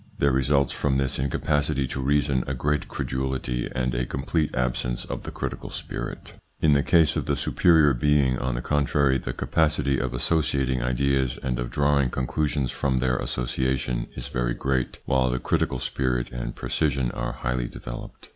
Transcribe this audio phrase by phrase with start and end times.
[0.17, 5.21] There results from this incapacity to reason a great credulity and a complete absence of
[5.21, 9.99] the critical spirit In the case of the superior being, on the contrary, the capacity
[9.99, 15.37] of associating ideas, and of drawing conclusions from their association is very great, while the
[15.37, 18.29] critical spirit and precision are highly developed.